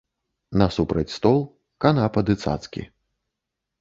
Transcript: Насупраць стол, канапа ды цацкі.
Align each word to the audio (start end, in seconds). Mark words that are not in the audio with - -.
Насупраць 0.61 1.13
стол, 1.17 1.39
канапа 1.85 2.19
ды 2.31 2.37
цацкі. 2.45 2.83